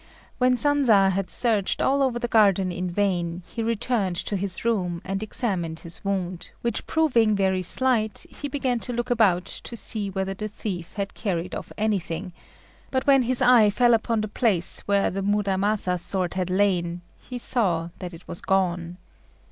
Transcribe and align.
When 0.39 0.55
Sanza 0.57 1.11
had 1.11 1.29
searched 1.29 1.79
all 1.79 2.01
over 2.01 2.17
the 2.17 2.27
garden 2.27 2.71
in 2.71 2.89
vain, 2.89 3.43
he 3.45 3.61
returned 3.61 4.15
to 4.15 4.35
his 4.35 4.65
room 4.65 4.99
and 5.05 5.21
examined 5.21 5.81
his 5.81 6.03
wound, 6.03 6.49
which 6.63 6.87
proving 6.87 7.35
very 7.35 7.61
slight, 7.61 8.25
he 8.27 8.47
began 8.47 8.79
to 8.79 8.93
look 8.93 9.11
about 9.11 9.45
to 9.45 9.77
see 9.77 10.09
whether 10.09 10.33
the 10.33 10.47
thief 10.47 10.93
had 10.93 11.13
carried 11.13 11.53
off 11.53 11.71
anything; 11.77 12.33
but 12.89 13.05
when 13.05 13.21
his 13.21 13.43
eye 13.43 13.69
fell 13.69 13.93
upon 13.93 14.21
the 14.21 14.27
place 14.27 14.79
where 14.87 15.11
the 15.11 15.21
Muramasa 15.21 15.99
sword 15.99 16.33
had 16.33 16.49
lain, 16.49 17.01
he 17.19 17.37
saw 17.37 17.91
that 17.99 18.11
it 18.11 18.27
was 18.27 18.41
gone. 18.41 18.97